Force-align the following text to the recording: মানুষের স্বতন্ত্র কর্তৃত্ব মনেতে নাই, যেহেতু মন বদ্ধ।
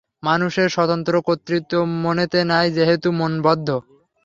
মানুষের 0.23 0.67
স্বতন্ত্র 0.69 1.13
কর্তৃত্ব 1.27 1.73
মনেতে 2.03 2.39
নাই, 2.51 2.67
যেহেতু 2.77 3.07
মন 3.19 3.33
বদ্ধ। 3.41 3.67